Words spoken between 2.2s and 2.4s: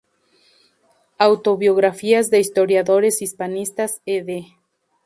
de